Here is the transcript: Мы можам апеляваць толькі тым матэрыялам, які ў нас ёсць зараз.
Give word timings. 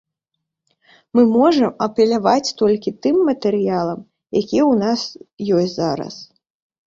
Мы 1.17 1.21
можам 1.33 1.71
апеляваць 1.85 2.53
толькі 2.61 2.95
тым 3.05 3.15
матэрыялам, 3.29 3.99
які 4.41 4.59
ў 4.71 4.73
нас 4.83 5.01
ёсць 5.65 5.75
зараз. 5.81 6.15